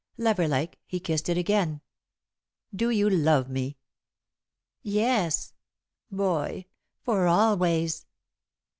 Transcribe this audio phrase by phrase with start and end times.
[0.17, 1.79] Lover like, he kissed it again.
[2.75, 3.77] "Do you love me?"
[4.81, 5.53] "Yes,
[6.09, 6.65] Boy
[7.03, 8.07] for always."